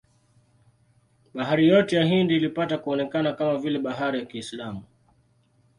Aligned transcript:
Bahari 1.33 1.67
yote 1.67 1.95
ya 1.95 2.03
Hindi 2.05 2.35
ilipata 2.35 2.77
kuonekana 2.77 3.33
kama 3.33 3.57
vile 3.57 3.79
bahari 3.79 4.19
ya 4.19 4.25
Kiislamu. 4.25 4.83